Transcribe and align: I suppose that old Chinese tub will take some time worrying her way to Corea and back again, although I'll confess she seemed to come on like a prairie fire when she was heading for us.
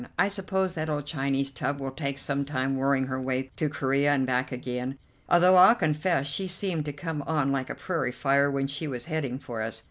I 0.17 0.29
suppose 0.29 0.73
that 0.73 0.89
old 0.89 1.05
Chinese 1.05 1.51
tub 1.51 1.79
will 1.79 1.91
take 1.91 2.17
some 2.17 2.43
time 2.43 2.75
worrying 2.75 3.05
her 3.05 3.21
way 3.21 3.51
to 3.57 3.69
Corea 3.69 4.11
and 4.13 4.25
back 4.25 4.51
again, 4.51 4.97
although 5.29 5.55
I'll 5.57 5.75
confess 5.75 6.25
she 6.25 6.47
seemed 6.47 6.85
to 6.85 6.91
come 6.91 7.21
on 7.27 7.51
like 7.51 7.69
a 7.69 7.75
prairie 7.75 8.11
fire 8.11 8.49
when 8.49 8.65
she 8.65 8.87
was 8.87 9.05
heading 9.05 9.37
for 9.37 9.61
us. 9.61 9.79